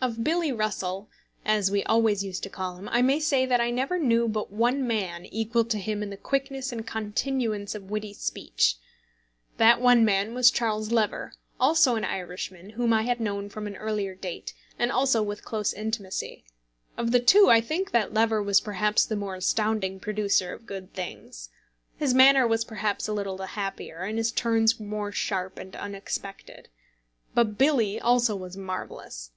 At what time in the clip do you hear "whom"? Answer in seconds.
12.70-12.92